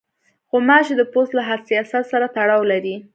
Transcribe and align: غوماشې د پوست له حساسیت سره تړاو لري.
غوماشې 0.51 0.93
د 0.97 1.01
پوست 1.11 1.31
له 1.35 1.43
حساسیت 1.49 1.95
سره 2.11 2.25
تړاو 2.35 2.63
لري. 2.71 2.95